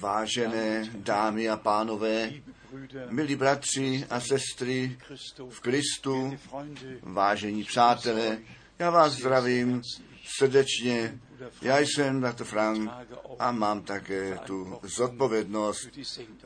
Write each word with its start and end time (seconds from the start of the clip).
Vážené 0.00 0.90
dámy 0.94 1.48
a 1.48 1.56
pánové, 1.56 2.32
milí 3.10 3.36
bratři 3.36 4.06
a 4.10 4.20
sestry 4.20 4.98
v 5.48 5.60
Kristu, 5.60 6.38
vážení 7.02 7.64
přátelé, 7.64 8.38
já 8.78 8.90
vás 8.90 9.12
zdravím 9.12 9.82
srdečně. 10.38 11.18
Já 11.62 11.78
jsem 11.78 12.20
bratr 12.20 12.44
Frank 12.44 12.90
a 13.38 13.52
mám 13.52 13.82
také 13.82 14.38
tu 14.46 14.78
zodpovědnost 14.82 15.88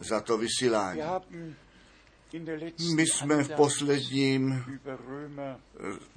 za 0.01 0.21
to 0.21 0.39
vysílání. 0.39 1.01
My 2.95 3.07
jsme 3.07 3.45
v 3.45 3.51
posledním 3.57 4.65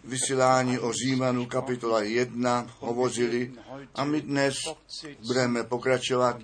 vysílání 0.03 0.79
o 0.79 0.93
Římanu 0.93 1.45
kapitola 1.45 2.01
1 2.01 2.67
hovořili 2.79 3.53
a 3.95 4.03
my 4.03 4.21
dnes 4.21 4.55
budeme 5.27 5.63
pokračovat 5.63 6.37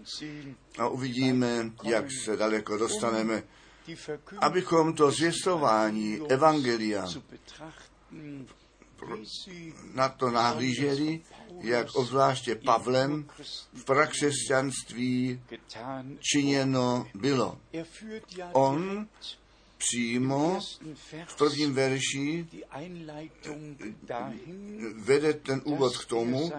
a 0.77 0.87
uvidíme, 0.87 1.71
jak 1.83 2.05
se 2.23 2.37
daleko 2.37 2.77
dostaneme, 2.77 3.43
abychom 4.41 4.93
to 4.93 5.11
zvěstování 5.11 6.21
Evangelia 6.29 7.05
na 9.93 10.09
to 10.09 10.31
nahlíželi, 10.31 11.21
jak 11.61 11.95
obzvláště 11.95 12.55
Pavlem 12.55 13.27
v 13.73 13.85
prakřesťanství 13.85 15.41
činěno 16.19 17.07
bylo. 17.15 17.57
On 18.51 19.07
přímo 19.79 20.59
v 21.25 21.35
prvním 21.37 21.73
verši 21.73 22.47
vede 24.95 25.33
ten 25.33 25.61
úvod 25.63 25.97
k 25.97 26.05
tomu, 26.05 26.51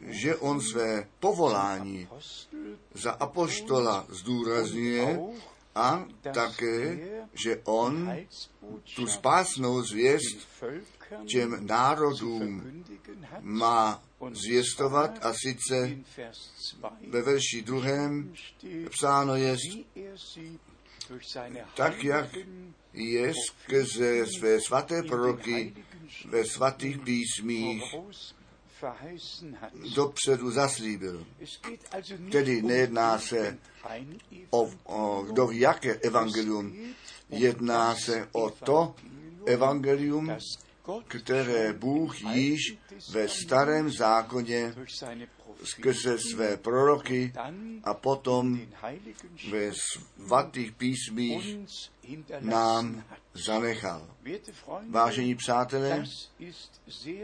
že 0.00 0.36
on 0.36 0.60
své 0.60 1.08
povolání 1.20 2.08
za 2.94 3.10
apoštola 3.10 4.06
zdůrazňuje 4.08 5.20
a 5.74 6.04
také, 6.34 6.98
že 7.44 7.60
on 7.64 8.16
tu 8.96 9.06
spásnou 9.06 9.82
zvěst 9.82 10.48
těm 11.26 11.66
národům 11.66 12.84
má 13.40 14.02
zvěstovat 14.32 15.26
a 15.26 15.32
sice 15.32 15.96
ve 17.08 17.22
verši 17.22 17.62
druhém 17.62 18.34
psáno 18.90 19.36
je, 19.36 19.56
tak 21.76 22.04
jak 22.04 22.28
je 22.92 23.32
skrze 23.34 24.26
své 24.38 24.60
svaté 24.60 25.02
proroky 25.02 25.74
ve 26.24 26.44
svatých 26.44 26.98
písmích 26.98 27.82
dopředu 29.94 30.50
zaslíbil. 30.50 31.26
Tedy 32.32 32.62
nejedná 32.62 33.18
se 33.18 33.58
o, 34.50 34.70
o 34.84 35.22
kdo 35.22 35.46
ví 35.46 35.60
jaké 35.60 35.94
evangelium, 35.94 36.94
jedná 37.30 37.94
se 37.94 38.28
o 38.32 38.50
to 38.50 38.94
evangelium, 39.46 40.36
které 41.08 41.72
Bůh 41.72 42.20
již 42.20 42.76
ve 43.10 43.28
starém 43.28 43.90
zákoně 43.90 44.74
skrze 45.64 46.18
své 46.18 46.56
proroky 46.56 47.32
a 47.84 47.94
potom 47.94 48.60
ve 49.50 49.72
svatých 49.72 50.72
písmích 50.72 51.58
nám 52.40 53.04
zanechal. 53.34 54.06
Vážení 54.90 55.34
přátelé, 55.34 56.04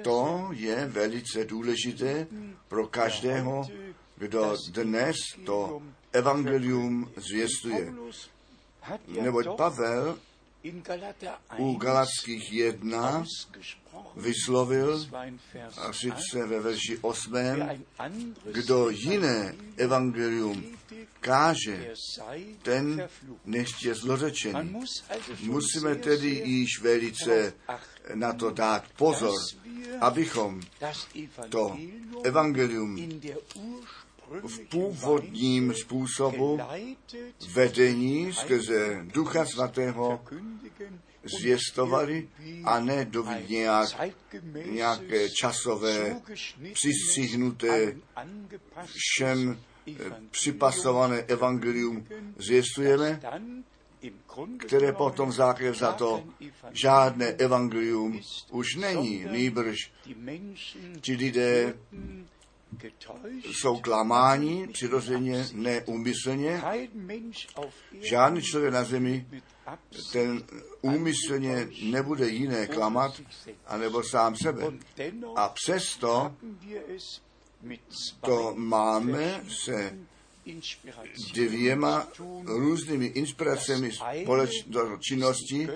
to 0.03 0.48
je 0.53 0.86
velice 0.86 1.44
důležité 1.44 2.27
pro 2.69 2.86
každého, 2.86 3.69
kdo 4.16 4.56
dnes 4.72 5.16
to 5.47 5.83
evangelium 6.12 7.12
zvěstuje. 7.16 7.94
Neboť 9.09 9.47
Pavel 9.56 10.19
u 11.58 11.74
Galackých 11.76 12.52
jedna 12.52 13.24
vyslovil, 14.16 15.06
a 15.76 15.92
sice 15.92 16.46
ve 16.46 16.60
verši 16.60 16.98
8, 17.00 17.34
kdo 18.52 18.91
jiné 18.91 19.54
evangelium 19.76 20.64
káže, 21.20 21.92
ten 22.62 23.08
nechtě 23.44 23.94
zlořečený. 23.94 24.76
Musíme 25.41 25.94
tedy 25.94 26.42
již 26.44 26.80
velice 26.82 27.52
na 28.14 28.32
to 28.32 28.50
dát 28.50 28.84
pozor, 28.97 29.34
abychom 30.00 30.60
to 31.48 31.78
evangelium 32.24 32.97
v 34.43 34.61
původním 34.69 35.75
způsobu 35.75 36.59
vedení 37.55 38.33
skrze 38.33 39.00
Ducha 39.15 39.44
Svatého 39.47 40.21
zvěstovali 41.39 42.28
a 42.65 42.81
ne 42.81 43.05
do 43.05 43.25
nějak, 43.49 43.89
nějaké 44.71 45.28
časové 45.31 46.21
přistřihnuté 46.72 47.97
všem 48.87 49.61
připasované 50.31 51.19
evangelium 51.19 52.06
zvěstujeme, 52.37 53.21
které 54.59 54.93
potom 54.93 55.33
základě 55.33 55.75
za 55.75 55.93
to 55.93 56.25
žádné 56.72 57.27
evangelium 57.27 58.21
už 58.50 58.75
není. 58.75 59.25
Nýbrž 59.33 59.77
ti 61.00 61.16
lidé 61.16 61.75
jsou 63.44 63.80
klamáni, 63.80 64.68
přirozeně 64.72 65.46
neúmyslně. 65.52 66.62
Žádný 68.00 68.42
člověk 68.42 68.72
na 68.72 68.84
zemi 68.84 69.26
ten 70.12 70.42
úmyslně 70.80 71.68
nebude 71.82 72.28
jiné 72.28 72.66
klamat, 72.66 73.20
anebo 73.66 74.02
sám 74.02 74.36
sebe. 74.36 74.64
A 75.36 75.48
přesto 75.48 76.34
to 78.20 78.54
máme 78.56 79.44
se 79.64 79.98
dvěma 81.34 82.08
různými 82.44 83.06
inspiracemi 83.06 83.90
činnosti. 85.00 85.68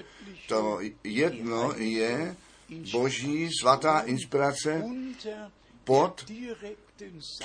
To 0.48 0.78
jedno 1.04 1.72
je 1.76 2.36
boží 2.92 3.48
svatá 3.60 4.00
inspirace 4.00 4.84
pod 5.84 6.25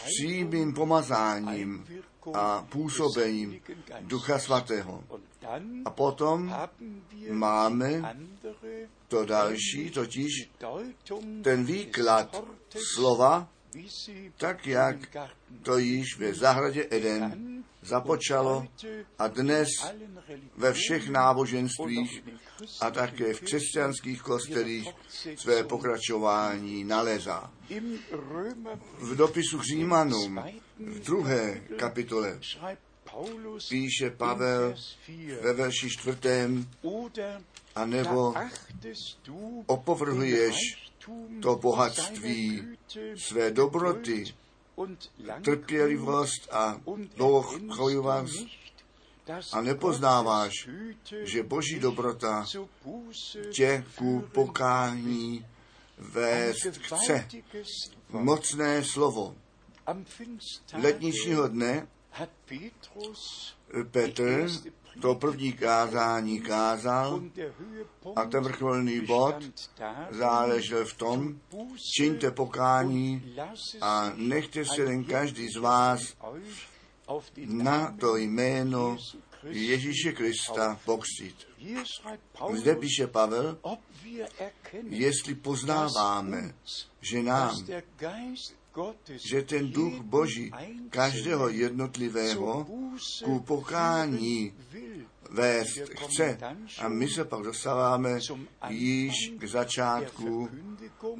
přímým 0.05 0.73
pomazáním 0.73 1.85
a 2.33 2.67
působením 2.69 3.61
Ducha 4.01 4.39
Svatého. 4.39 5.03
A 5.85 5.89
potom 5.89 6.55
máme 7.31 8.15
to 9.07 9.25
další, 9.25 9.89
totiž 9.89 10.49
ten 11.43 11.65
výklad 11.65 12.43
slova, 12.95 13.49
tak 14.37 14.67
jak 14.67 15.17
to 15.63 15.77
již 15.77 16.17
ve 16.17 16.33
zahradě 16.33 16.87
Eden 16.89 17.63
započalo 17.81 18.67
a 19.19 19.27
dnes 19.27 19.69
ve 20.57 20.73
všech 20.73 21.09
náboženstvích 21.09 22.23
a 22.81 22.91
také 22.91 23.33
v 23.33 23.41
křesťanských 23.41 24.21
kostelích 24.21 24.89
své 25.35 25.63
pokračování 25.63 26.83
nalezá. 26.83 27.51
V 28.99 29.15
dopisu 29.15 29.59
k 29.59 29.63
Římanům 29.63 30.43
v 30.79 30.99
druhé 30.99 31.61
kapitole 31.77 32.39
píše 33.69 34.09
Pavel 34.09 34.75
ve 35.41 35.53
verši 35.53 35.89
čtvrtém, 35.89 36.69
a 37.75 37.85
nebo 37.85 38.33
opovrhuješ 39.65 40.86
to 41.41 41.55
bohatství 41.55 42.77
své 43.15 43.51
dobroty, 43.51 44.25
trpělivost 45.43 46.53
a 46.53 46.81
dlouhochojivost 47.15 48.47
a 49.53 49.61
nepoznáváš, 49.61 50.69
že 51.23 51.43
boží 51.43 51.79
dobrota 51.79 52.45
tě 53.51 53.85
ku 53.95 54.23
pokání 54.31 55.45
vést 55.97 56.77
chce. 56.77 57.27
Mocné 58.09 58.83
slovo. 58.83 59.35
Letničního 60.73 61.47
dne 61.47 61.87
Petr 63.91 64.47
to 65.01 65.15
první 65.15 65.53
kázání 65.53 66.41
kázal 66.41 67.21
a 68.15 68.25
ten 68.25 68.43
vrcholný 68.43 69.01
bod 69.01 69.35
záležel 70.09 70.85
v 70.85 70.93
tom, 70.93 71.39
čiňte 71.97 72.31
pokání 72.31 73.35
a 73.81 74.13
nechte 74.15 74.65
se 74.65 74.81
jen 74.81 75.03
každý 75.03 75.47
z 75.49 75.57
vás 75.57 76.15
na 77.45 77.95
to 77.99 78.17
jméno 78.17 78.97
Ježíše 79.43 80.11
Krista 80.11 80.79
pokřít. 80.85 81.47
Zde 82.53 82.75
píše 82.75 83.07
Pavel, 83.07 83.57
jestli 84.89 85.35
poznáváme, 85.35 86.53
že 87.01 87.23
nám 87.23 87.55
že 89.31 89.41
ten 89.41 89.71
duch 89.71 90.01
Boží 90.01 90.51
každého 90.89 91.49
jednotlivého 91.49 92.67
ku 93.23 93.39
pokání 93.39 94.53
vést 95.29 95.79
chce. 95.99 96.37
A 96.79 96.87
my 96.87 97.09
se 97.09 97.25
pak 97.25 97.41
dostáváme 97.41 98.19
již 98.69 99.13
k 99.37 99.47
začátku 99.47 100.49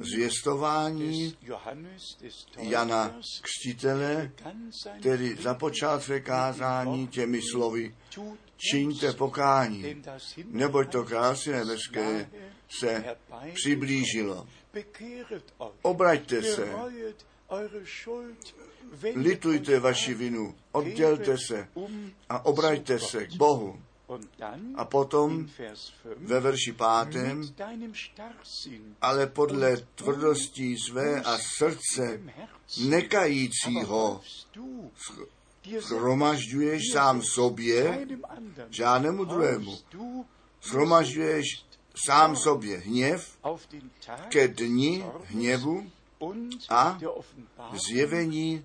zvěstování 0.00 1.36
Jana 2.58 3.16
Křtitele, 3.40 4.32
který 5.00 5.34
započal 5.42 6.00
své 6.00 6.20
kázání 6.20 7.08
těmi 7.08 7.40
slovy 7.52 7.94
čiňte 8.56 9.12
pokání, 9.12 10.02
neboť 10.44 10.92
to 10.92 11.04
království 11.04 11.52
nebeské 11.52 12.30
se 12.68 13.16
přiblížilo. 13.54 14.46
Obraťte 15.82 16.42
se, 16.42 16.68
litujte 19.14 19.80
vaši 19.80 20.14
vinu, 20.14 20.54
oddělte 20.72 21.38
se 21.38 21.68
a 22.28 22.44
obraťte 22.44 22.98
se 22.98 23.26
k 23.26 23.34
Bohu. 23.34 23.82
A 24.74 24.84
potom 24.84 25.48
ve 26.16 26.40
verši 26.40 26.72
pátém, 26.72 27.54
ale 29.00 29.26
podle 29.26 29.76
tvrdosti 29.94 30.76
své 30.88 31.22
a 31.22 31.38
srdce 31.58 32.20
nekajícího 32.88 34.20
schromažďuješ 35.80 36.82
sám 36.92 37.22
sobě, 37.22 38.06
žádnému 38.70 39.24
druhému. 39.24 39.78
Schromažďuješ 40.60 41.44
sám 42.06 42.36
sobě 42.36 42.78
hněv 42.78 43.38
ke 44.28 44.48
dni 44.48 45.04
hněvu 45.24 45.90
a 46.68 46.98
zjevení 47.88 48.64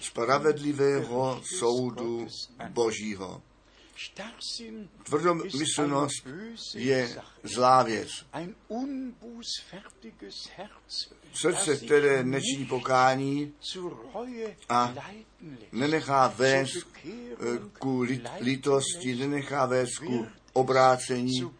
spravedlivého 0.00 1.42
soudu 1.58 2.26
Božího. 2.68 3.42
Tvrdomyslnost 5.02 6.26
je 6.74 7.22
zlá 7.42 7.82
věc. 7.82 8.08
Srdce, 11.34 11.76
které 11.76 12.24
nečiní 12.24 12.66
pokání 12.66 13.52
a 14.68 14.94
nenechá 15.72 16.28
vést 16.28 16.86
ku 17.78 18.06
lítosti, 18.40 19.14
nenechá 19.14 19.66
vést 19.66 19.98
ku 19.98 20.26
obrácení, 20.52 21.50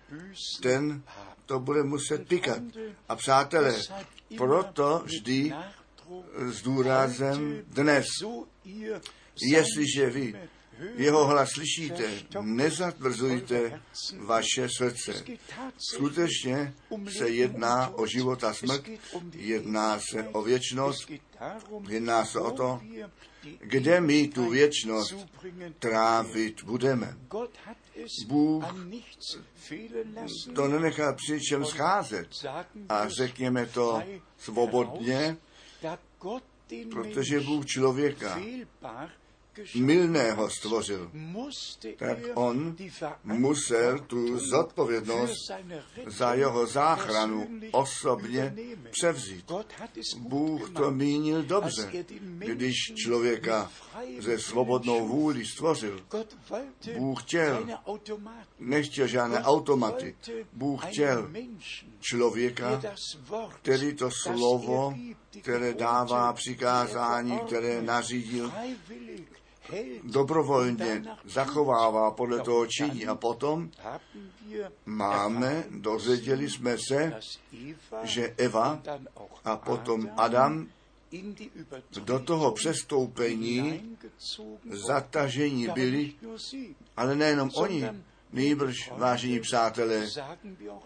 ten 0.62 1.02
to 1.46 1.60
bude 1.60 1.82
muset 1.82 2.28
pikat. 2.28 2.62
A 3.08 3.16
přátelé, 3.16 3.74
proto 4.36 5.02
vždy 5.04 5.52
s 6.38 6.62
důrazem 6.62 7.62
dnes, 7.66 8.06
jestliže 9.52 10.10
vy 10.10 10.34
jeho 10.96 11.26
hlas 11.26 11.48
slyšíte, 11.50 12.10
nezatvrzujte 12.40 13.80
vaše 14.18 14.68
srdce. 14.76 15.24
Skutečně 15.92 16.74
se 17.18 17.28
jedná 17.28 17.88
o 17.88 18.06
život 18.06 18.44
a 18.44 18.54
smrt, 18.54 18.84
jedná 19.32 19.98
se 20.10 20.28
o 20.32 20.42
věčnost, 20.42 21.10
jedná 21.88 22.24
se 22.24 22.40
o 22.40 22.50
to, 22.50 22.80
kde 23.60 24.00
my 24.00 24.28
tu 24.28 24.50
věčnost 24.50 25.14
trávit 25.78 26.64
budeme. 26.64 27.16
Bůh 28.26 28.64
to 30.54 30.68
nenechá 30.68 31.12
při 31.12 31.40
čem 31.40 31.64
scházet 31.64 32.28
a 32.88 33.08
řekněme 33.08 33.66
to 33.66 34.02
svobodně, 34.38 35.36
protože 36.90 37.40
Bůh 37.40 37.66
člověka 37.66 38.40
milného 39.74 40.50
stvořil, 40.50 41.10
tak 41.96 42.18
on 42.34 42.76
musel 43.24 43.98
tu 43.98 44.38
zodpovědnost 44.38 45.50
za 46.06 46.34
jeho 46.34 46.66
záchranu 46.66 47.48
osobně 47.72 48.56
převzít. 48.90 49.52
Bůh 50.18 50.70
to 50.70 50.90
mínil 50.90 51.42
dobře, 51.42 52.04
když 52.54 52.74
člověka 53.04 53.70
ze 54.18 54.38
svobodnou 54.38 55.08
vůli 55.08 55.46
stvořil. 55.46 56.00
Bůh 56.96 57.22
chtěl, 57.22 57.66
nechtěl 58.58 59.06
žádné 59.06 59.44
automaty. 59.44 60.16
Bůh 60.52 60.86
chtěl 60.86 61.30
člověka, 62.00 62.82
který 63.62 63.94
to 63.94 64.10
slovo, 64.22 64.94
které 65.40 65.74
dává 65.74 66.32
přikázání, 66.32 67.38
které 67.38 67.82
nařídil, 67.82 68.52
dobrovolně 70.02 71.04
zachovává, 71.24 72.10
podle 72.10 72.40
toho 72.40 72.66
činí. 72.66 73.06
A 73.06 73.14
potom 73.14 73.70
máme, 74.86 75.64
dozvěděli 75.70 76.50
jsme 76.50 76.76
se, 76.88 77.20
že 78.02 78.34
Eva 78.36 78.82
a 79.44 79.56
potom 79.56 80.10
Adam 80.16 80.66
do 82.04 82.18
toho 82.18 82.52
přestoupení 82.52 83.96
zatažení 84.70 85.68
byli, 85.68 86.12
ale 86.96 87.16
nejenom 87.16 87.50
oni, 87.56 87.84
Nýbrž, 88.32 88.90
vážení 88.96 89.40
přátelé, 89.40 90.06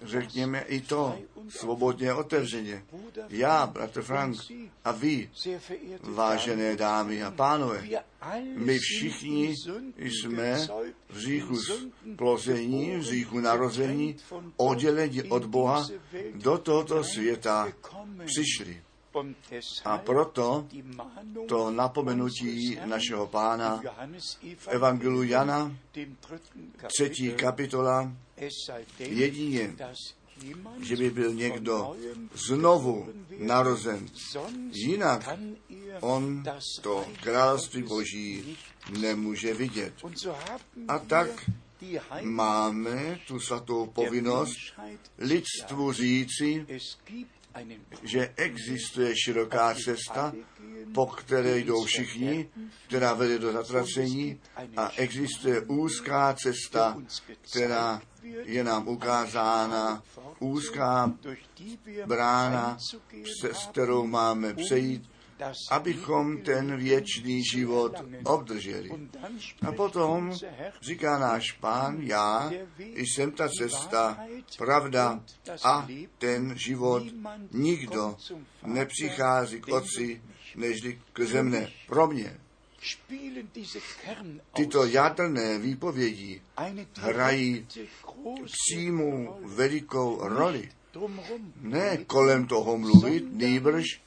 řekněme 0.02 0.60
i 0.60 0.80
to 0.80 1.18
svobodně 1.48 2.14
otevřeně. 2.14 2.84
Já, 3.28 3.66
bratr 3.66 4.02
Frank, 4.02 4.36
a 4.84 4.92
vy, 4.92 5.30
vážené 6.00 6.76
dámy 6.76 7.22
a 7.22 7.30
pánové, 7.30 7.88
my 8.56 8.78
všichni 8.78 9.54
jsme 9.98 10.66
v 11.08 11.18
říchu 11.18 11.56
plození, 12.16 12.96
v 12.96 13.02
říchu 13.02 13.40
narození, 13.40 14.16
oddělení 14.56 15.22
od 15.22 15.44
Boha 15.44 15.88
do 16.34 16.58
tohoto 16.58 17.04
světa 17.04 17.72
přišli. 18.24 18.82
A 19.84 19.98
proto 19.98 20.66
to 21.48 21.70
napomenutí 21.70 22.78
našeho 22.84 23.26
pána 23.26 23.82
v 24.56 24.68
Evangelu 24.68 25.22
Jana, 25.22 25.76
třetí 26.86 27.32
kapitola, 27.32 28.12
jedině, 28.98 29.76
že 30.82 30.96
by 30.96 31.10
byl 31.10 31.34
někdo 31.34 31.96
znovu 32.34 33.08
narozen. 33.38 34.06
Jinak 34.72 35.28
on 36.00 36.42
to 36.82 37.06
království 37.22 37.82
Boží 37.82 38.56
nemůže 39.00 39.54
vidět. 39.54 39.94
A 40.88 40.98
tak 40.98 41.50
máme 42.22 43.18
tu 43.26 43.40
svatou 43.40 43.86
povinnost 43.86 44.56
lidstvu 45.18 45.92
říci, 45.92 46.66
že 48.02 48.34
existuje 48.36 49.14
široká 49.24 49.74
cesta, 49.74 50.32
po 50.94 51.06
které 51.06 51.58
jdou 51.58 51.84
všichni, 51.84 52.48
která 52.86 53.14
vede 53.14 53.38
do 53.38 53.52
zatracení 53.52 54.40
a 54.76 54.90
existuje 54.96 55.60
úzká 55.60 56.34
cesta, 56.34 56.96
která 57.50 58.02
je 58.44 58.64
nám 58.64 58.88
ukázána, 58.88 60.02
úzká 60.38 61.12
brána, 62.06 62.78
přes 63.22 63.66
kterou 63.66 64.06
máme 64.06 64.54
přejít 64.54 65.09
abychom 65.70 66.42
ten 66.42 66.76
věčný 66.76 67.42
život 67.52 67.92
obdrželi. 68.24 68.90
A 69.68 69.72
potom 69.72 70.32
říká 70.82 71.18
náš 71.18 71.52
pán, 71.52 71.96
já 72.02 72.52
jsem 72.96 73.32
ta 73.32 73.48
cesta, 73.48 74.26
pravda 74.58 75.20
a 75.64 75.88
ten 76.18 76.58
život. 76.58 77.02
Nikdo 77.52 78.16
nepřichází 78.62 79.60
k 79.60 79.68
otci, 79.68 80.22
nežli 80.56 81.00
k 81.12 81.20
zemne. 81.20 81.68
Pro 81.86 82.06
mě. 82.06 82.40
Tyto 84.52 84.84
jadrné 84.84 85.58
výpovědi 85.58 86.42
hrají 86.96 87.66
přímou 88.44 89.40
velikou 89.44 90.28
roli. 90.28 90.68
Ne 91.60 91.96
kolem 91.96 92.46
toho 92.46 92.78
mluvit, 92.78 93.24
nýbrž 93.32 94.00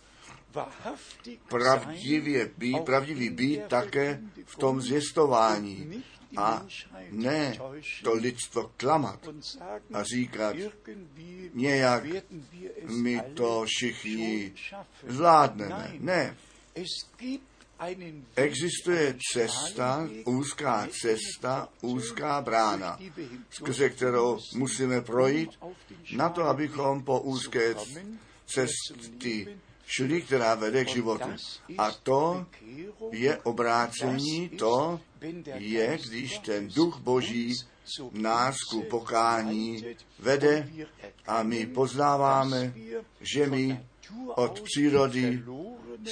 pravdivě 1.48 2.51
být, 2.57 2.79
pravdivý 2.86 3.29
být 3.29 3.62
také 3.67 4.22
v 4.45 4.55
tom 4.55 4.81
zvěstování 4.81 6.03
a 6.38 6.65
ne 7.12 7.57
to 8.03 8.13
lidstvo 8.13 8.72
klamat 8.77 9.27
a 9.93 10.03
říkat, 10.03 10.55
nějak 11.53 12.03
my 12.83 13.22
to 13.33 13.65
všichni 13.65 14.53
zvládneme. 15.07 15.93
Ne. 16.00 16.38
Existuje 18.36 19.17
cesta, 19.33 20.10
úzká 20.25 20.88
cesta, 21.01 21.69
úzká 21.81 22.41
brána, 22.41 23.00
skrze 23.50 23.89
kterou 23.89 24.39
musíme 24.55 25.01
projít 25.01 25.50
na 26.15 26.29
to, 26.29 26.43
abychom 26.43 27.03
po 27.03 27.19
úzké 27.19 27.75
cesty 28.45 29.57
šli, 29.86 30.22
která 30.22 30.56
vede 30.56 30.86
k 30.86 30.90
životu. 30.90 31.30
A 31.78 31.92
to 31.92 32.46
je 33.12 33.38
obrácení, 33.38 34.50
to 34.50 35.00
je, 35.56 35.98
když 36.08 36.38
ten 36.38 36.68
duch 36.68 37.00
Boží 37.00 37.54
nás 38.12 38.56
ku 38.70 38.82
pokání 38.82 39.86
vede 40.20 40.70
a 41.28 41.44
my 41.44 41.66
poznáváme, 41.66 42.74
že 43.22 43.48
my 43.48 43.86
od 44.36 44.62
přírody 44.62 45.44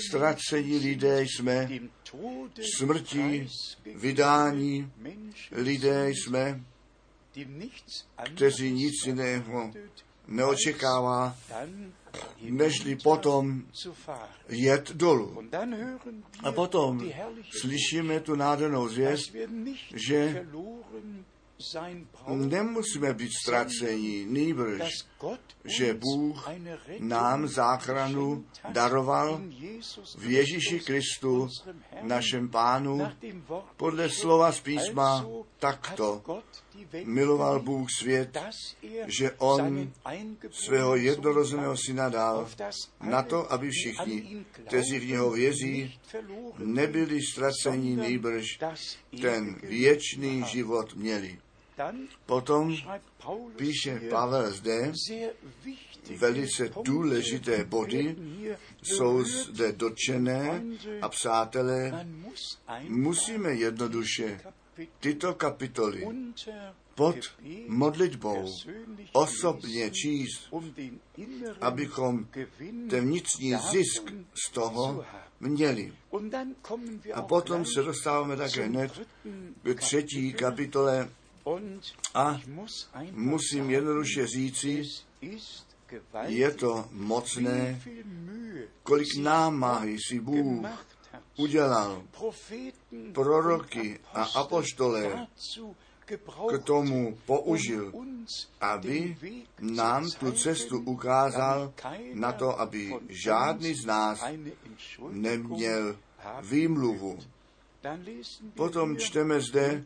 ztracení 0.07 0.77
lidé 0.77 1.21
jsme, 1.21 1.69
smrti, 2.77 3.47
vydání 3.95 4.91
lidé 5.51 6.09
jsme, 6.09 6.61
kteří 8.35 8.71
nic 8.71 8.93
jiného 9.05 9.71
neočekává, 10.27 11.35
nežli 12.41 12.95
potom 12.95 13.63
jet 14.49 14.91
dolů. 14.91 15.41
A 16.43 16.51
potom 16.51 17.11
slyšíme 17.61 18.19
tu 18.19 18.35
nádhernou 18.35 18.87
zvěst, 18.87 19.35
že 20.07 20.45
nemusíme 22.27 23.13
být 23.13 23.31
ztraceni, 23.43 24.25
nýbrž, 24.29 24.81
že 25.65 25.93
Bůh 25.93 26.49
nám 26.99 27.47
záchranu 27.47 28.45
daroval 28.69 29.41
v 30.17 30.31
Ježíši 30.31 30.79
Kristu, 30.79 31.47
našem 32.01 32.49
pánu, 32.49 33.07
podle 33.77 34.09
slova 34.09 34.51
z 34.51 34.59
písma 34.59 35.25
takto 35.59 36.23
miloval 37.03 37.59
Bůh 37.59 37.87
svět, 37.99 38.37
že 39.07 39.31
On 39.31 39.91
svého 40.51 40.95
jednorozeného 40.95 41.77
syna 41.77 42.09
dal 42.09 42.49
na 43.01 43.23
to, 43.23 43.51
aby 43.53 43.69
všichni, 43.69 44.45
kteří 44.51 44.99
v 44.99 45.07
něho 45.07 45.31
věří, 45.31 45.99
nebyli 46.57 47.21
ztraceni, 47.21 47.95
nýbrž 47.95 48.45
ten 49.21 49.59
věčný 49.63 50.43
život 50.47 50.95
měli. 50.95 51.39
Potom 52.25 52.75
píše 53.55 53.99
Pavel 54.09 54.51
zde, 54.51 54.91
velice 56.17 56.69
důležité 56.83 57.63
body 57.63 58.15
jsou 58.83 59.23
zde 59.23 59.71
dotčené 59.71 60.63
a 61.01 61.09
přátelé, 61.09 62.07
musíme 62.87 63.53
jednoduše 63.53 64.41
tyto 64.99 65.33
kapitoly 65.33 66.07
pod 66.95 67.15
modlitbou 67.67 68.45
osobně 69.11 69.91
číst, 69.91 70.53
abychom 71.61 72.27
ten 72.89 73.05
vnitřní 73.05 73.55
zisk 73.71 74.13
z 74.47 74.51
toho 74.51 75.05
měli. 75.39 75.93
A 77.13 77.21
potom 77.21 77.65
se 77.65 77.83
dostáváme 77.83 78.37
také 78.37 78.65
hned 78.65 79.01
k 79.63 79.75
třetí 79.75 80.33
kapitole 80.33 81.09
a 82.13 82.39
musím 83.11 83.69
jednoduše 83.69 84.27
říci, 84.27 84.83
je 86.27 86.51
to 86.51 86.85
mocné, 86.91 87.81
kolik 88.83 89.07
námahy 89.19 89.97
si 90.07 90.19
Bůh 90.19 90.67
udělal 91.37 92.03
proroky 93.13 93.99
a 94.13 94.23
apoštole 94.23 95.27
k 96.49 96.63
tomu 96.63 97.17
použil, 97.25 97.93
aby 98.61 99.17
nám 99.59 100.05
tu 100.19 100.31
cestu 100.31 100.79
ukázal 100.79 101.73
na 102.13 102.31
to, 102.31 102.59
aby 102.59 102.93
žádný 103.09 103.73
z 103.73 103.85
nás 103.85 104.23
neměl 105.09 105.95
výmluvu. 106.41 107.19
Potom 108.55 108.97
čteme 108.97 109.41
zde 109.41 109.83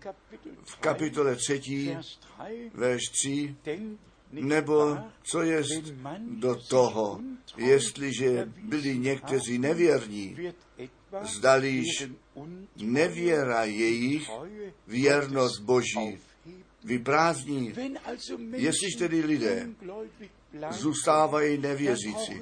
v 0.64 0.76
kapitole 0.80 1.36
3, 1.36 1.98
verš 2.74 3.02
3, 3.12 3.56
nebo 4.32 4.98
co 5.24 5.42
je 5.42 5.64
do 6.20 6.56
toho, 6.56 7.20
jestliže 7.58 8.52
byli 8.64 8.98
někteří 8.98 9.58
nevěrní, 9.58 10.38
zdaliž 11.22 12.08
nevěra 12.76 13.64
jejich 13.64 14.30
věrnost 14.88 15.62
Boží 15.62 16.20
vyprázdní. 16.84 17.74
Jestliž 18.52 18.96
tedy 18.96 19.22
lidé 19.22 19.70
zůstávají 20.70 21.58
nevěřící, 21.58 22.42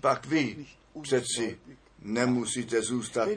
pak 0.00 0.26
vy 0.26 0.66
přeci 1.02 1.58
nemusíte 2.04 2.82
zůstat 2.82 3.28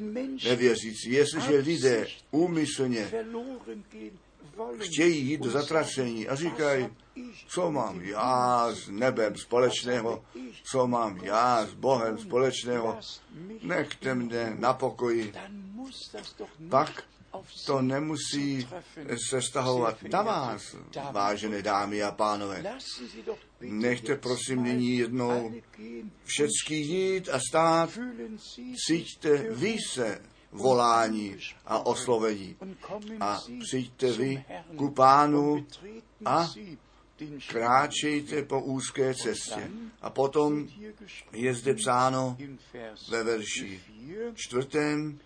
nevěřící. 0.44 1.12
Jestliže 1.12 1.58
lidé 1.58 2.08
úmyslně 2.32 3.12
chtějí 4.80 5.26
jít 5.30 5.42
do 5.42 5.50
zatracení 5.50 6.28
a 6.28 6.36
říkají, 6.36 6.90
co 7.48 7.72
mám 7.72 8.02
já 8.02 8.70
s 8.76 8.90
nebem 8.90 9.36
společného, 9.36 10.24
co 10.72 10.88
mám 10.88 11.18
já 11.18 11.66
s 11.66 11.74
Bohem 11.74 12.18
společného, 12.18 13.00
nechte 13.62 14.16
mne 14.16 14.56
na 14.60 14.74
pokoji. 14.74 15.34
Pak 16.70 17.04
to 17.66 17.82
nemusí 17.82 18.68
se 19.30 19.42
stahovat 19.42 20.04
na 20.04 20.22
vás, 20.22 20.76
vážené 21.12 21.62
dámy 21.62 22.04
a 22.04 22.12
pánové. 22.12 22.64
Nechte 23.62 24.16
prosím 24.16 24.64
nyní 24.64 24.98
jednou 24.98 25.54
všecky 26.24 26.76
jít 26.76 27.30
a 27.30 27.40
stát, 27.50 28.00
cítíte 28.88 29.38
vy 29.38 29.78
se 29.90 30.22
volání 30.52 31.38
a 31.66 31.86
oslovení. 31.86 32.56
A 33.20 33.42
přijďte 33.60 34.12
vy 34.12 34.46
ku 34.76 34.92
pánu 34.92 35.66
a 36.26 36.50
kráčejte 37.48 38.44
po 38.44 38.62
úzké 38.62 39.14
cestě. 39.16 39.72
A 40.02 40.10
potom 40.10 40.68
je 41.32 41.54
zde 41.54 41.74
psáno 41.74 42.38
ve 43.10 43.24
verši 43.24 43.82
čtvrtém, 44.36 45.20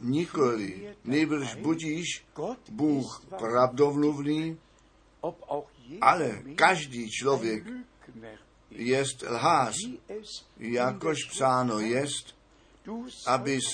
nikoli, 0.00 0.94
nejbrž 1.04 1.54
budíš 1.54 2.24
Bůh 2.70 3.24
pravdovluvný, 3.38 4.58
ale 6.00 6.42
každý 6.54 7.10
člověk 7.10 7.64
jest 8.70 9.22
lhář, 9.22 9.76
jakož 10.58 11.24
psáno 11.24 11.78
jest, 11.78 12.34
abys 13.26 13.64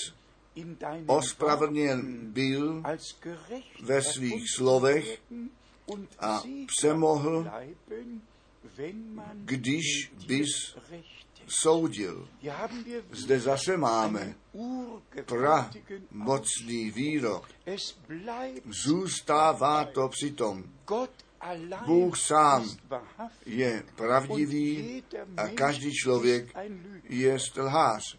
ospravedlněn 1.05 2.31
byl 2.31 2.83
ve 3.81 4.01
svých 4.01 4.43
slovech 4.55 5.21
a 6.19 6.43
přemohl, 6.67 7.51
když 9.35 10.11
bys 10.27 10.47
soudil. 11.47 12.27
Zde 13.11 13.39
zase 13.39 13.77
máme 13.77 14.35
pra 15.25 15.71
mocný 16.11 16.91
výrok. 16.91 17.49
Zůstává 18.85 19.85
to 19.85 20.09
přitom. 20.09 20.63
Bůh 21.85 22.17
sám 22.17 22.69
je 23.45 23.83
pravdivý 23.95 25.03
a 25.37 25.47
každý 25.47 25.93
člověk 25.93 26.55
je 27.09 27.37
lhář. 27.57 28.17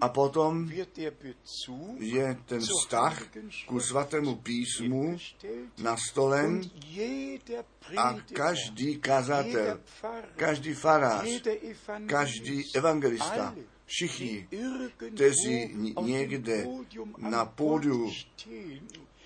A 0.00 0.08
potom 0.08 0.70
je 1.98 2.38
ten 2.46 2.60
vztah 2.60 3.22
ku 3.66 3.80
svatému 3.80 4.36
písmu 4.36 5.16
nastolen 5.78 6.60
a 7.96 8.16
každý 8.32 8.98
kazatel, 9.00 9.80
každý 10.36 10.74
farář, 10.74 11.28
každý 12.06 12.62
evangelista, 12.74 13.54
všichni, 13.86 14.48
kteří 15.14 15.76
někde 16.02 16.66
na 17.18 17.44
pódiu 17.44 18.12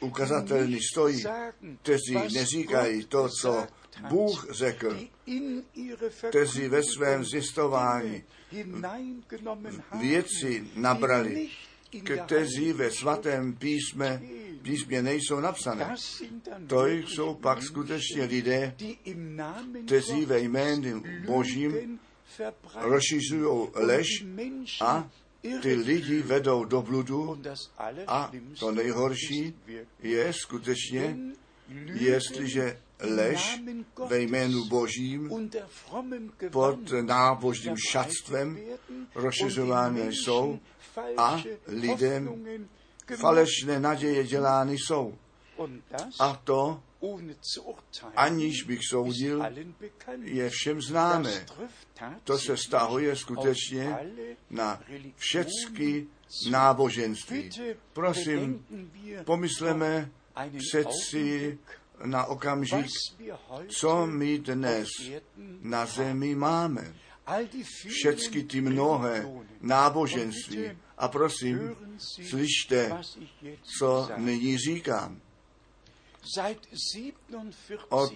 ukazatelný 0.03 0.79
stojí, 0.93 1.25
kteří 1.83 2.15
neříkají 2.35 3.05
to, 3.05 3.29
co 3.41 3.67
Bůh 4.09 4.47
řekl, 4.51 4.99
kteří 6.29 6.69
ve 6.69 6.83
svém 6.83 7.25
zjistování 7.25 8.23
věci 10.01 10.65
nabrali, 10.77 11.49
kteří 12.25 12.73
ve 12.73 12.91
svatém 12.91 13.53
písme, 13.57 14.23
písmě 14.63 15.03
nejsou 15.03 15.41
napsané. 15.41 15.95
To 16.67 16.87
jsou 16.87 17.35
pak 17.35 17.63
skutečně 17.63 18.25
lidé, 18.25 18.75
kteří 19.87 20.25
ve 20.25 20.41
jménu 20.41 21.03
Božím 21.27 21.99
rozšiřují 22.75 23.69
lež 23.75 24.25
a 24.81 25.11
ty 25.63 25.75
lidi 25.75 26.23
vedou 26.23 26.65
do 26.65 26.83
bludu 26.83 27.43
a 28.07 28.33
to 28.59 28.73
nejhorší 28.73 29.55
je 30.03 30.33
skutečně, 30.33 31.17
jestliže 31.93 32.79
lež 33.01 33.61
ve 34.07 34.21
jménu 34.21 34.65
Božím 34.65 35.51
pod 36.51 36.93
nábožným 37.03 37.77
šatstvem 37.91 38.59
rozšiřovány 39.15 40.13
jsou 40.13 40.59
a 41.17 41.43
lidem 41.67 42.45
falešné 43.17 43.81
naděje 43.81 44.25
dělány 44.25 44.73
jsou. 44.79 45.19
A 46.21 46.41
to, 46.45 46.83
aniž 48.17 48.63
bych 48.63 48.81
soudil, 48.91 49.43
je 50.23 50.51
všem 50.51 50.83
známé. 50.83 51.47
To 52.25 52.39
se 52.39 52.57
stahuje 52.57 53.17
skutečně 53.17 53.97
na 54.51 54.83
všechny 55.17 56.07
náboženství. 56.51 57.51
Prosím, 57.93 58.67
pomysleme 59.25 60.11
přeci 60.59 61.59
na 62.05 62.25
okamžik, 62.25 62.87
co 63.69 64.07
my 64.07 64.39
dnes 64.39 64.89
na 65.61 65.87
zemi 65.87 66.35
máme. 66.35 66.95
Všechny 67.89 68.43
ty 68.43 68.61
mnohé 68.61 69.27
náboženství. 69.61 70.71
A 70.99 71.09
prosím, 71.09 71.77
slyšte, 72.29 72.93
co 73.79 74.09
nyní 74.17 74.59
říkám. 74.59 75.21
Od, 77.89 78.13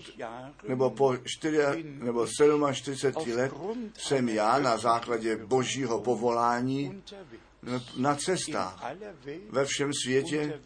nebo 0.69 0.91
po 0.91 1.17
4, 1.25 1.59
nebo 1.85 2.27
47 2.73 3.33
let 3.33 3.53
jsem 3.99 4.29
já 4.29 4.59
na 4.59 4.77
základě 4.79 5.37
božího 5.37 6.01
povolání 6.01 7.03
na 7.97 8.15
cestách 8.15 8.85
ve 9.51 9.65
všem 9.65 9.91
světě, 10.05 10.61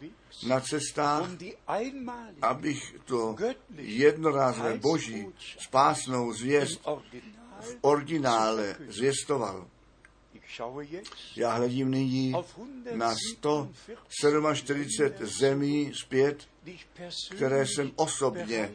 na 0.47 0.59
cestách, 0.59 1.29
abych 2.41 2.95
to 3.05 3.35
jednorázové 3.77 4.77
boží 4.77 5.27
spásnou 5.59 6.33
zvěst 6.33 6.81
v 7.61 7.77
originále 7.81 8.75
zvěstoval. 8.87 9.67
Já 11.35 11.53
hledím 11.53 11.91
nyní 11.91 12.33
na 12.95 13.15
147 13.37 15.27
zemí 15.27 15.91
zpět, 16.03 16.47
které 17.35 17.65
jsem 17.67 17.91
osobně 17.95 18.71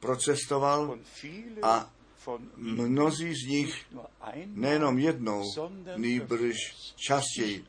procestoval 0.00 0.98
a 1.62 1.92
mnozí 2.56 3.34
z 3.34 3.48
nich 3.48 3.86
nejenom 4.46 4.98
jednou, 4.98 5.44
nýbrž 5.96 6.56
častěji. 6.96 7.64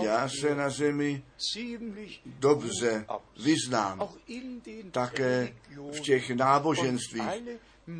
Já 0.00 0.28
se 0.28 0.54
na 0.54 0.70
zemi 0.70 1.22
dobře 2.26 3.06
vyznám, 3.44 4.08
také 4.90 5.56
v 5.92 6.00
těch 6.00 6.30
náboženstvích. 6.30 7.22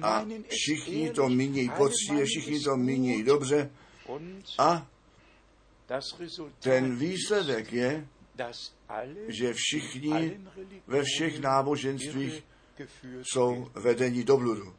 a 0.02 0.26
všichni 0.48 1.10
to 1.10 1.28
míní 1.28 1.70
poctivě, 1.76 2.24
všichni 2.24 2.60
to 2.60 2.76
míní 2.76 3.24
dobře. 3.24 3.70
A 4.58 4.86
ten 6.58 6.96
výsledek 6.96 7.72
je, 7.72 8.08
že 9.28 9.52
všichni 9.54 10.40
ve 10.86 11.02
všech 11.02 11.40
náboženstvích 11.40 12.44
jsou 13.22 13.70
vedeni 13.74 14.24
do 14.24 14.36
bludu. 14.36 14.74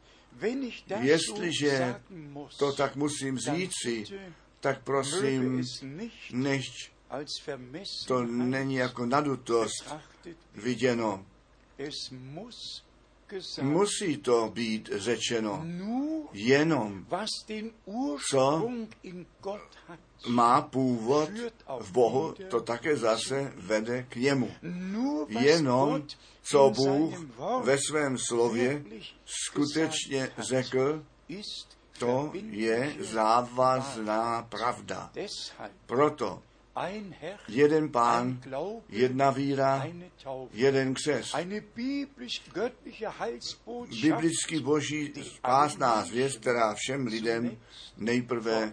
Jestliže 1.00 1.94
to 2.58 2.72
tak 2.72 2.96
musím 2.96 3.38
říci, 3.38 4.04
tak 4.60 4.82
prosím, 4.82 5.64
než 6.32 6.92
to 8.06 8.22
není 8.24 8.74
jako 8.74 9.06
nadutost 9.06 9.94
viděno. 10.54 11.26
Musí 13.62 14.16
to 14.16 14.50
být 14.54 14.90
řečeno 14.92 15.64
jenom, 16.32 17.06
co 18.30 18.68
má 20.26 20.60
původ 20.60 21.30
v 21.80 21.92
Bohu, 21.92 22.34
to 22.50 22.60
také 22.60 22.96
zase 22.96 23.52
vede 23.56 24.06
k 24.08 24.16
němu. 24.16 24.50
Jenom, 25.28 26.02
co 26.42 26.70
Bůh 26.70 27.14
ve 27.64 27.78
svém 27.78 28.18
slově 28.18 28.84
skutečně 29.24 30.30
řekl, 30.38 31.04
to 31.98 32.32
je 32.50 32.96
závazná 33.00 34.42
pravda. 34.42 35.10
Proto 35.86 36.42
jeden 37.48 37.88
pán, 37.88 38.40
jedna 38.88 39.30
víra, 39.30 39.86
jeden 40.52 40.94
křes. 40.94 41.32
Biblický 44.02 44.60
boží 44.60 45.12
spásná 45.22 46.04
zvěst, 46.04 46.40
která 46.40 46.74
všem 46.74 47.06
lidem 47.06 47.58
nejprve 47.96 48.72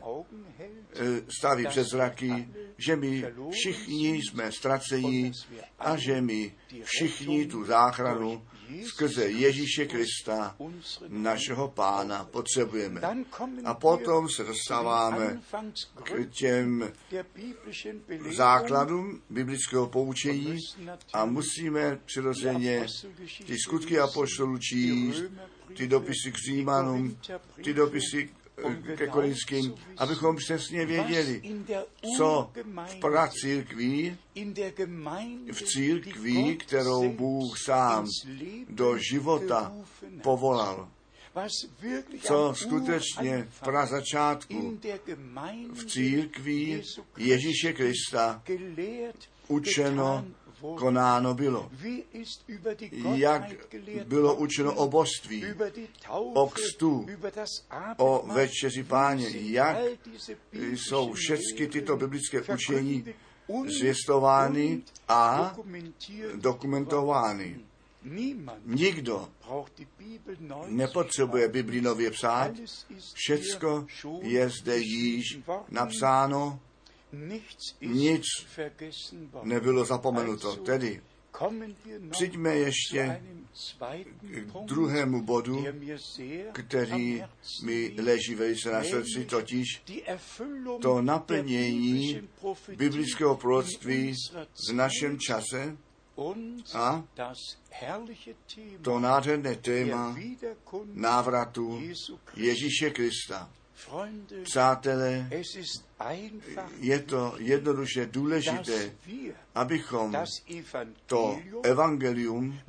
staví 1.39 1.67
před 1.67 1.83
zraky, 1.83 2.47
že 2.77 2.95
my 2.95 3.25
všichni 3.51 4.17
jsme 4.17 4.51
ztracení 4.51 5.31
a 5.79 5.97
že 5.97 6.21
my 6.21 6.55
všichni 6.83 7.45
tu 7.45 7.65
záchranu 7.65 8.47
skrze 8.87 9.25
Ježíše 9.29 9.85
Krista, 9.85 10.55
našeho 11.07 11.67
pána, 11.67 12.23
potřebujeme. 12.23 13.01
A 13.65 13.73
potom 13.73 14.29
se 14.29 14.43
dostáváme 14.43 15.41
k 16.03 16.29
těm 16.29 16.91
základům 18.35 19.21
biblického 19.29 19.87
poučení 19.87 20.57
a 21.13 21.25
musíme 21.25 21.99
přirozeně 22.05 22.85
ty 23.45 23.57
skutky 23.57 23.99
apoštolů 23.99 24.57
číst, 24.57 25.23
ty 25.77 25.87
dopisy 25.87 26.31
k 26.31 26.37
Římanům, 26.37 27.17
ty 27.63 27.73
dopisy 27.73 28.29
ke 28.95 29.07
korinským, 29.07 29.73
abychom 29.97 30.35
přesně 30.35 30.85
věděli, 30.85 31.41
co 32.17 32.51
v 32.85 32.95
pracírkví, 32.99 34.17
v 35.51 35.61
církví, 35.61 36.57
kterou 36.57 37.11
Bůh 37.11 37.59
sám 37.59 38.05
do 38.69 38.97
života 38.97 39.73
povolal, 40.23 40.89
co 42.21 42.53
skutečně 42.55 43.47
v 43.49 43.59
prazačátku 43.61 44.79
v 45.73 45.85
církví 45.85 46.81
Ježíše 47.17 47.73
Krista 47.73 48.43
učeno 49.47 50.25
konáno 50.77 51.33
bylo. 51.33 51.71
Jak 53.15 53.43
bylo 54.05 54.35
učeno 54.35 54.73
o 54.73 54.87
božství, 54.87 55.45
o 56.09 56.49
kstu, 56.49 57.05
o 57.97 58.27
večeři 58.33 58.83
páně, 58.83 59.27
jak 59.33 59.77
jsou 60.51 61.13
všechny 61.13 61.67
tyto 61.67 61.97
biblické 61.97 62.41
učení 62.41 63.05
zvěstovány 63.79 64.81
a 65.07 65.55
dokumentovány. 66.35 67.59
Nikdo 68.65 69.29
nepotřebuje 70.67 71.47
Bibli 71.47 71.81
nově 71.81 72.11
psát, 72.11 72.51
všecko 73.13 73.85
je 74.21 74.49
zde 74.49 74.77
již 74.77 75.39
napsáno, 75.69 76.59
nic 77.81 78.25
nebylo 79.43 79.85
zapomenuto. 79.85 80.55
Tedy 80.55 81.01
přijďme 82.09 82.55
ještě 82.55 83.23
k 84.21 84.65
druhému 84.65 85.23
bodu, 85.23 85.65
který 86.51 87.23
mi 87.63 87.95
leží 88.01 88.35
velice 88.35 88.71
na 88.71 88.83
srdci, 88.83 89.25
totiž 89.25 89.81
to 90.81 91.01
naplnění 91.01 92.29
biblického 92.75 93.35
proroctví 93.37 94.13
v 94.69 94.73
našem 94.73 95.19
čase 95.19 95.77
a 96.73 97.03
to 98.81 98.99
nádherné 98.99 99.55
téma 99.55 100.17
návratu 100.93 101.81
Ježíše 102.35 102.89
Krista. 102.89 103.49
Přátelé, 104.43 105.29
je 106.79 106.99
to 106.99 107.35
jednoduše 107.37 108.05
důležité, 108.05 108.91
abychom 109.55 110.15
to 111.05 111.39
evangelium 111.63 112.59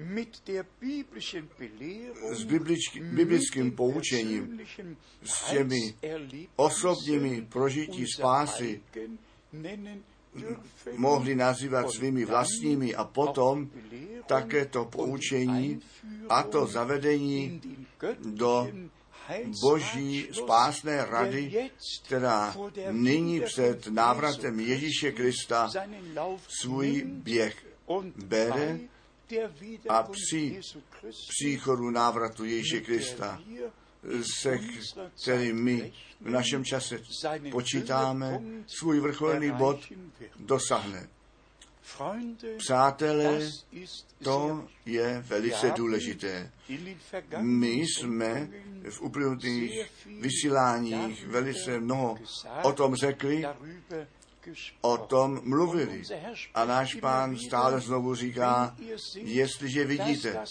s 2.31 2.45
biblickým 3.15 3.71
poučením, 3.77 4.61
s 5.23 5.51
těmi 5.51 5.95
osobními 6.57 7.43
prožití 7.43 8.05
spásy 8.17 8.81
mohli 10.97 11.35
nazývat 11.35 11.91
svými 11.91 12.25
vlastními 12.25 12.95
a 12.95 13.05
potom 13.05 13.71
také 14.27 14.67
to 14.67 14.85
poučení 14.85 15.81
a 16.29 16.43
to 16.43 16.67
zavedení 16.67 17.61
do 18.25 18.69
boží 19.63 20.29
spásné 20.33 21.05
rady, 21.05 21.71
která 22.07 22.57
nyní 22.91 23.41
před 23.41 23.87
návratem 23.87 24.61
Ježíše 24.61 25.13
Krista 25.13 25.71
svůj 26.49 27.03
běh 27.07 27.67
bere 28.17 28.79
a 29.89 30.03
při 30.03 30.61
příchodu 31.29 31.91
návratu 31.91 32.45
Ježíše 32.45 32.81
Krista, 32.81 33.43
se 34.35 34.59
kterým 35.23 35.65
my 35.65 35.93
v 36.21 36.31
našem 36.31 36.65
čase 36.65 37.01
počítáme, 37.51 38.41
svůj 38.67 39.01
vrcholný 39.01 39.51
bod 39.51 39.81
dosáhne. 40.39 41.09
Přátelé, 42.57 43.51
to 44.25 44.69
je 44.87 45.25
velice 45.27 45.71
důležité. 45.77 46.51
My 47.39 47.71
jsme 47.71 48.49
v 48.91 49.01
uplynulých 49.03 49.91
vysíláních 50.21 51.27
velice 51.27 51.81
mnoho 51.81 52.19
o 52.63 52.73
tom 52.73 52.95
řekli, 52.95 53.45
o 54.81 54.97
tom 54.97 55.41
mluvili. 55.45 56.03
A 56.55 56.65
náš 56.65 56.95
pán 56.95 57.37
stále 57.37 57.81
znovu 57.81 58.15
říká, 58.15 58.77
jestliže 59.15 59.85
vidíte, 59.85 60.45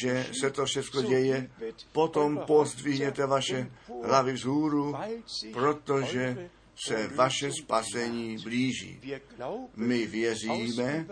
že 0.00 0.26
se 0.40 0.50
to 0.50 0.64
všechno 0.64 1.02
děje, 1.02 1.50
potom 1.92 2.42
pozdvihněte 2.46 3.26
vaše 3.26 3.70
hlavy 4.04 4.32
vzhůru, 4.32 4.96
protože 5.52 6.50
se 6.86 7.08
vaše 7.08 7.52
spasení 7.52 8.36
blíží. 8.42 9.00
My 9.76 10.06
věříme 10.06 11.06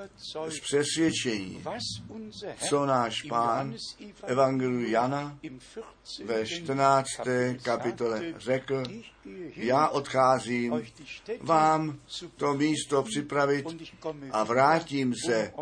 z 0.48 0.60
přesvědčení, 0.60 1.64
co 2.68 2.86
náš 2.86 3.22
pán 3.22 3.74
Evangeliu 4.22 4.90
Jana 4.90 5.38
ve 6.24 6.46
14. 6.46 7.06
kapitole 7.62 8.34
řekl, 8.36 8.82
já 9.56 9.88
odcházím 9.88 10.82
vám 11.40 11.98
to 12.36 12.54
místo 12.54 13.02
připravit 13.02 13.66
a 14.30 14.44
vrátím 14.44 15.14
se, 15.26 15.52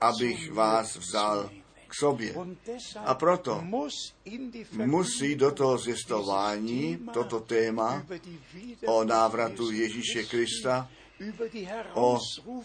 abych 0.00 0.52
vás 0.52 0.96
vzal 0.96 1.50
k 1.94 2.00
sobě. 2.00 2.34
A 3.04 3.14
proto 3.14 3.64
musí 4.84 5.34
do 5.34 5.50
toho 5.50 5.78
zjistování 5.78 6.98
toto 7.12 7.40
téma 7.40 8.06
o 8.86 9.04
návratu 9.04 9.70
Ježíše 9.70 10.22
Krista, 10.22 10.90
o 11.94 12.18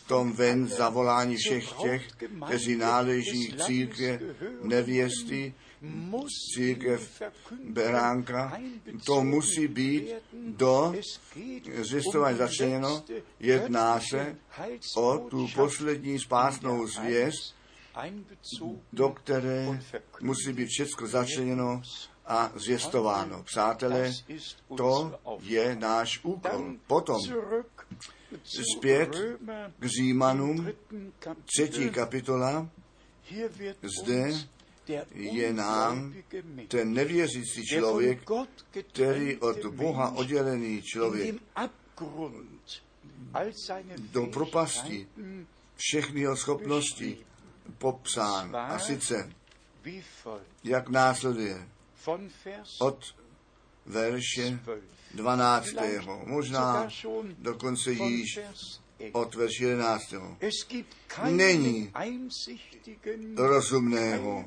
tom 0.07 0.33
ven 0.33 0.67
zavolání 0.67 1.35
všech 1.35 1.73
těch, 1.73 2.07
kteří 2.47 2.75
náleží 2.75 3.55
církve 3.65 4.19
nevěsty, 4.63 5.53
církev 6.53 7.21
beránka, 7.63 8.59
to 9.05 9.23
musí 9.23 9.67
být 9.67 10.13
do 10.33 10.93
zjistování 11.81 12.37
začleněno. 12.37 13.03
Jedná 13.39 13.99
se 13.99 14.35
o 14.95 15.17
tu 15.17 15.47
poslední 15.55 16.19
spásnou 16.19 16.87
zvěst, 16.87 17.55
do 18.93 19.09
které 19.09 19.81
musí 20.21 20.53
být 20.53 20.67
všechno 20.67 21.07
začleněno 21.07 21.81
a 22.25 22.51
zvěstováno. 22.55 23.43
Přátelé, 23.43 24.11
to 24.77 25.19
je 25.41 25.75
náš 25.75 26.19
úkol. 26.23 26.73
Potom 26.87 27.17
zpět 28.77 29.09
k 29.79 29.85
Římanům, 29.85 30.69
třetí 31.45 31.89
kapitola, 31.89 32.69
zde 34.01 34.31
je 35.13 35.53
nám 35.53 36.13
ten 36.67 36.93
nevěřící 36.93 37.65
člověk, 37.65 38.29
který 38.91 39.37
od 39.37 39.65
Boha 39.65 40.11
oddělený 40.11 40.81
člověk 40.81 41.35
do 44.11 44.25
propasti 44.25 45.07
všechny 45.75 46.21
jeho 46.21 46.37
schopnosti 46.37 47.17
popsán. 47.77 48.55
A 48.55 48.79
sice, 48.79 49.29
jak 50.63 50.89
následuje 50.89 51.67
od 52.79 53.15
verše 53.85 54.59
12. 55.13 55.67
Možná 56.25 56.87
dokonce 57.37 57.91
již 57.91 58.39
od 59.11 59.35
verše 59.35 59.63
11. 59.63 60.13
Není 61.29 61.91
rozumného, 63.35 64.45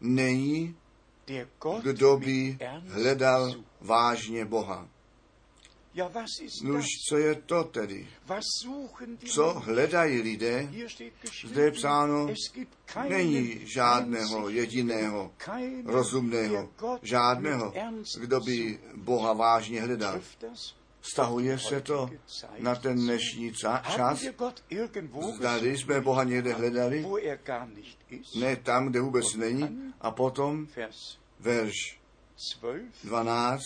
není, 0.00 0.76
kdo 1.82 2.16
by 2.16 2.58
hledal 2.88 3.54
vážně 3.80 4.44
Boha. 4.44 4.88
Nuž, 6.62 6.86
co 7.08 7.16
je 7.16 7.34
to 7.34 7.64
tedy? 7.64 8.08
Co 9.24 9.50
hledají 9.50 10.20
lidé? 10.20 10.68
Zde 11.44 11.62
je 11.62 11.70
psáno, 11.70 12.26
není 13.08 13.60
žádného 13.74 14.48
jediného 14.48 15.32
rozumného, 15.84 16.68
žádného, 17.02 17.72
kdo 18.20 18.40
by 18.40 18.80
Boha 18.94 19.32
vážně 19.32 19.82
hledal. 19.82 20.20
Stahuje 21.02 21.58
se 21.58 21.80
to 21.80 22.10
na 22.58 22.74
ten 22.74 22.96
dnešní 22.98 23.52
čas? 23.52 24.24
Zdali 25.36 25.78
jsme 25.78 26.00
Boha 26.00 26.24
někde 26.24 26.52
hledali? 26.52 27.06
Ne 28.40 28.56
tam, 28.56 28.88
kde 28.88 29.00
vůbec 29.00 29.34
není. 29.34 29.94
A 30.00 30.10
potom 30.10 30.66
verš 31.40 32.00
12. 33.04 33.62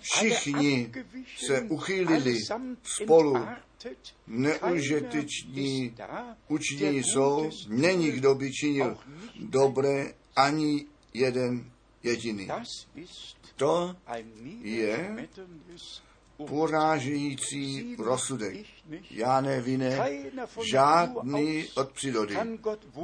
Všichni 0.00 0.92
se 1.36 1.60
uchýlili 1.62 2.40
spolu, 2.82 3.36
neužiteční 4.26 5.96
učinění 6.48 7.02
jsou, 7.02 7.50
není 7.68 8.10
kdo 8.10 8.34
by 8.34 8.52
činil 8.52 8.98
dobré 9.40 10.12
ani 10.36 10.86
jeden 11.14 11.70
jediný. 12.02 12.48
To 13.56 13.96
je 14.62 15.28
porážející 16.36 17.96
rozsudek. 17.98 18.66
Já 19.10 19.40
ne, 19.40 19.60
vy 19.60 19.76
ne, 19.76 19.98
žádný 20.70 21.64
od 21.74 21.92
přírody 21.92 22.36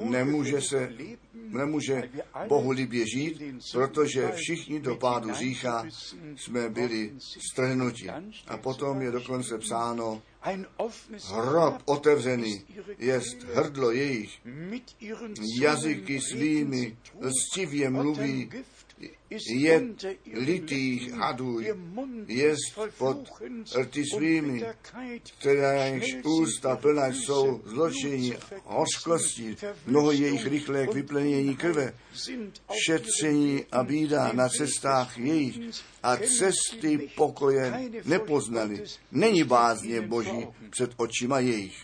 nemůže 0.02 0.60
se, 0.60 0.92
nemůže 1.34 2.10
Bohu 2.48 2.70
libě 2.70 3.04
žít, 3.06 3.42
protože 3.72 4.32
všichni 4.32 4.80
do 4.80 4.96
pádu 4.96 5.34
řícha 5.34 5.84
jsme 6.36 6.68
byli 6.68 7.12
strhnuti. 7.52 8.08
A 8.46 8.56
potom 8.56 9.02
je 9.02 9.10
dokonce 9.10 9.58
psáno, 9.58 10.22
hrob 11.34 11.82
otevřený 11.84 12.64
jest 12.98 13.42
hrdlo 13.42 13.90
jejich, 13.90 14.38
jazyky 15.60 16.20
svými 16.20 16.96
lstivě 17.20 17.90
mluví, 17.90 18.50
je 19.50 19.82
litých 20.32 21.12
hadů, 21.12 21.60
jest 22.26 22.78
pod 22.98 23.28
rty 23.78 24.04
svými, 24.14 24.64
které 25.38 26.00
ústa 26.24 26.76
plná 26.76 27.06
jsou 27.06 27.60
zločení, 27.64 28.34
hořkosti, 28.64 29.56
mnoho 29.86 30.12
jejich 30.12 30.46
rychlé 30.46 30.86
k 30.86 30.94
vyplnění 30.94 31.56
krve, 31.56 31.94
šetření 32.86 33.64
a 33.72 33.82
bída 33.84 34.32
na 34.32 34.48
cestách 34.48 35.18
jejich 35.18 35.58
a 36.02 36.16
cesty 36.16 37.10
pokoje 37.16 37.90
nepoznali. 38.04 38.84
Není 39.12 39.44
bázně 39.44 40.00
Boží 40.00 40.46
před 40.70 40.90
očima 40.96 41.38
jejich. 41.38 41.76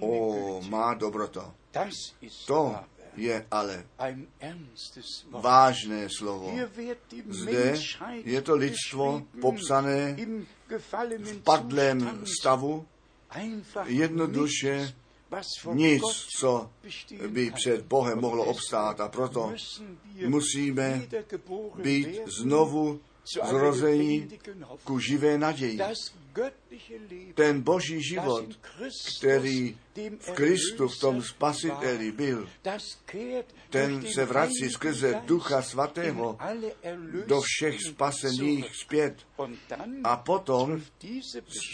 O, 0.00 0.62
má 0.68 0.94
dobroto. 0.94 1.54
To 2.46 2.76
je 3.16 3.46
ale 3.50 3.84
vážné 5.30 6.08
slovo. 6.18 6.52
Zde 7.28 7.74
je 8.24 8.42
to 8.42 8.54
lidstvo 8.54 9.22
popsané 9.40 10.16
v 11.18 11.42
padlém 11.42 12.24
stavu, 12.40 12.86
jednoduše 13.84 14.94
nic, 15.72 16.02
co 16.38 16.70
by 17.28 17.50
před 17.50 17.86
Bohem 17.86 18.18
mohlo 18.20 18.44
obstát. 18.44 19.00
A 19.00 19.08
proto 19.08 19.52
musíme 20.26 21.02
být 21.82 22.20
znovu 22.40 23.00
zrození 23.48 24.30
ku 24.84 24.98
živé 24.98 25.38
naději. 25.38 25.78
Ten 27.34 27.62
boží 27.62 28.02
život, 28.02 28.44
který 29.18 29.78
v 30.18 30.30
Kristu, 30.30 30.88
v 30.88 30.98
tom 30.98 31.22
spasiteli 31.22 32.12
byl, 32.12 32.48
ten 33.70 34.12
se 34.14 34.24
vrací 34.24 34.70
skrze 34.70 35.22
Ducha 35.24 35.62
Svatého 35.62 36.38
do 37.26 37.40
všech 37.40 37.82
spasených 37.82 38.76
zpět. 38.76 39.14
A 40.04 40.16
potom 40.16 40.82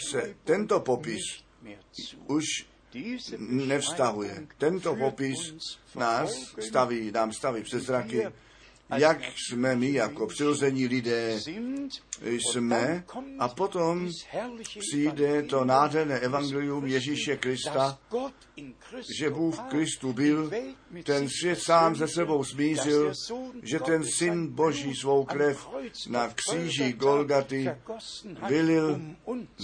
se 0.09 0.35
tento 0.43 0.79
popis 0.79 1.21
už 2.27 2.45
nevztahuje. 3.39 4.47
Tento 4.57 4.95
popis 4.95 5.37
nás 5.95 6.31
staví, 6.59 7.11
nám 7.11 7.33
staví 7.33 7.63
přes 7.63 7.83
zraky 7.83 8.27
jak 8.89 9.17
jsme 9.47 9.75
my 9.75 9.93
jako 9.93 10.27
přirození 10.27 10.87
lidé 10.87 11.39
jsme 12.21 13.03
a 13.39 13.47
potom 13.47 14.09
přijde 14.79 15.43
to 15.43 15.65
nádherné 15.65 16.19
evangelium 16.19 16.85
Ježíše 16.85 17.37
Krista, 17.37 17.99
že 19.19 19.29
Bůh 19.29 19.55
v 19.55 19.61
Kristu 19.61 20.13
byl, 20.13 20.51
ten 21.03 21.29
svět 21.29 21.59
sám 21.59 21.95
ze 21.95 22.07
sebou 22.07 22.43
smířil, 22.43 23.13
že 23.63 23.79
ten 23.79 24.03
Syn 24.03 24.47
Boží 24.47 24.95
svou 24.95 25.23
krev 25.23 25.69
na 26.09 26.29
kříži 26.29 26.93
Golgaty 26.93 27.69
vylil 28.47 29.01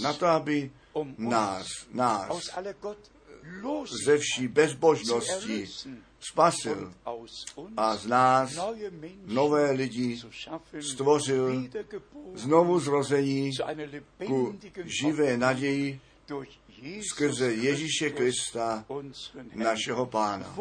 na 0.02 0.12
to, 0.12 0.26
aby 0.26 0.70
nás, 1.18 1.66
nás 1.92 2.50
ze 4.04 4.18
vší 4.18 4.48
bezbožnosti 4.48 5.68
spasil 6.20 6.92
a 7.76 7.96
z 7.96 8.06
nás 8.06 8.50
nové 9.26 9.70
lidi 9.70 10.20
stvořil 10.80 11.68
znovu 12.34 12.80
zrození 12.80 13.50
ku 14.26 14.58
živé 14.84 15.36
naději 15.36 16.00
skrze 17.12 17.52
Ježíše 17.52 18.10
Krista, 18.10 18.84
našeho 19.54 20.06
Pána. 20.06 20.56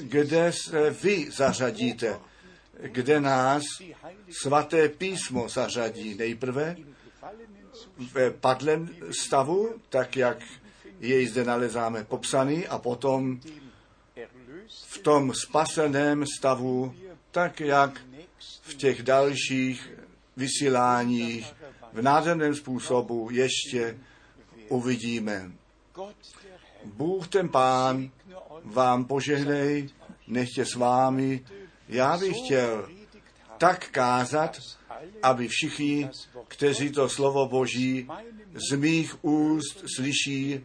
Kde 0.00 0.52
se 0.52 0.90
vy 0.90 1.30
zařadíte? 1.30 2.20
Kde 2.82 3.20
nás 3.20 3.62
svaté 4.42 4.88
písmo 4.88 5.48
zařadí? 5.48 6.14
Nejprve 6.14 6.76
v 7.98 8.30
padlém 8.30 8.88
stavu, 9.10 9.74
tak 9.88 10.16
jak 10.16 10.38
jej 11.00 11.26
zde 11.26 11.44
nalezáme 11.44 12.04
popsaný, 12.04 12.66
a 12.66 12.78
potom 12.78 13.40
v 14.86 14.98
tom 14.98 15.34
spaseném 15.34 16.24
stavu, 16.38 16.94
tak 17.30 17.60
jak 17.60 18.00
v 18.62 18.74
těch 18.74 19.02
dalších 19.02 19.90
vysíláních 20.36 21.54
v 21.92 22.02
nádherném 22.02 22.54
způsobu 22.54 23.28
ještě 23.30 23.98
uvidíme. 24.68 25.50
Bůh 26.84 27.28
ten 27.28 27.48
Pán 27.48 28.10
vám 28.64 29.04
požehnej, 29.04 29.88
nechtě 30.26 30.64
s 30.64 30.74
vámi. 30.74 31.44
Já 31.88 32.18
bych 32.18 32.36
chtěl 32.44 32.88
tak 33.58 33.88
kázat, 33.88 34.58
aby 35.22 35.48
všichni, 35.48 36.10
kteří 36.48 36.90
to 36.90 37.08
slovo 37.08 37.48
Boží 37.48 38.08
z 38.70 38.76
mých 38.76 39.24
úst 39.24 39.84
slyší, 39.96 40.60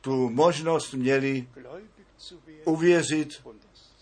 tu 0.00 0.30
možnost 0.30 0.92
měli 0.94 1.48
uvěřit 2.64 3.46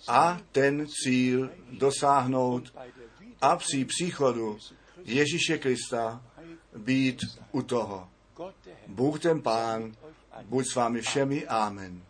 a 0.08 0.40
ten 0.52 0.86
cíl 1.02 1.50
dosáhnout 1.70 2.74
a 3.40 3.56
při 3.56 3.84
příchodu 3.84 4.58
Ježíše 5.04 5.58
Krista 5.58 6.22
být 6.76 7.20
u 7.52 7.62
toho. 7.62 8.08
Bůh 8.86 9.20
ten 9.20 9.42
Pán, 9.42 9.92
buď 10.42 10.66
s 10.66 10.74
vámi 10.74 11.00
všemi. 11.00 11.46
Amen. 11.46 12.02